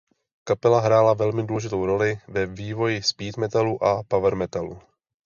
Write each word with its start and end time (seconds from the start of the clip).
Kapela 0.43 0.79
hrála 0.81 1.13
velmi 1.13 1.47
důležitou 1.47 1.85
roli 1.85 2.19
ve 2.27 2.45
vývoji 2.45 3.03
speed 3.03 3.37
metalu 3.37 3.83
a 3.83 4.03
power 4.07 4.35
metalu. 4.35 4.79